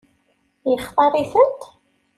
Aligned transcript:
Yextaṛ-itent? 0.69 1.61